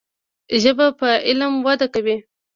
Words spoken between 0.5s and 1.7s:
ژبه په علم